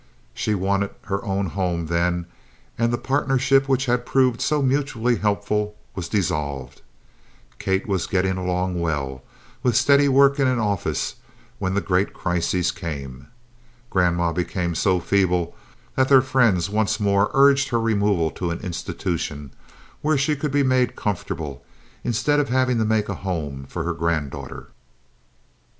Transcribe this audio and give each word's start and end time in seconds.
She 0.33 0.55
wanted 0.55 0.89
her 1.03 1.23
own 1.23 1.45
home 1.45 1.85
then, 1.85 2.25
and 2.75 2.91
the 2.91 2.97
partnership 2.97 3.69
which 3.69 3.85
had 3.85 4.03
proved 4.03 4.41
so 4.41 4.63
mutually 4.63 5.17
helpful 5.17 5.75
was 5.93 6.09
dissolved. 6.09 6.81
Kate 7.59 7.85
was 7.87 8.07
getting 8.07 8.35
along 8.35 8.79
well, 8.81 9.21
with 9.61 9.75
steady 9.75 10.07
work 10.09 10.39
in 10.39 10.47
an 10.47 10.57
office, 10.57 11.17
when 11.59 11.75
the 11.75 11.81
great 11.85 12.15
crisis 12.15 12.71
came. 12.71 13.27
Grandma 13.91 14.33
became 14.33 14.73
so 14.73 14.99
feeble 14.99 15.53
that 15.95 16.09
their 16.09 16.23
friends 16.23 16.67
once 16.67 16.99
more 16.99 17.29
urged 17.35 17.69
her 17.69 17.79
removal 17.79 18.31
to 18.31 18.49
an 18.49 18.59
institution, 18.61 19.51
where 20.01 20.17
she 20.17 20.35
could 20.35 20.51
be 20.51 20.63
made 20.63 20.95
comfortable, 20.95 21.63
instead 22.03 22.39
of 22.39 22.49
having 22.49 22.79
to 22.79 22.85
make 22.85 23.07
a 23.07 23.13
home 23.21 23.67
for 23.69 23.83
her 23.83 23.93
granddaughter. 23.93 24.69